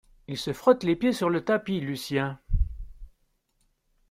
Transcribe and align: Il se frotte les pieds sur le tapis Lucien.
Il 0.27 0.35
se 0.35 0.51
frotte 0.51 0.83
les 0.83 0.95
pieds 0.95 1.13
sur 1.13 1.29
le 1.29 1.45
tapis 1.45 1.79
Lucien. 1.79 2.39